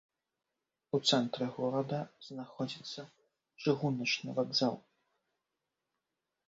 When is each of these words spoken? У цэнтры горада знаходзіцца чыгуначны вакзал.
У 0.97 0.99
цэнтры 1.09 1.45
горада 1.57 1.99
знаходзіцца 2.29 3.01
чыгуначны 3.65 4.29
вакзал. 4.43 4.75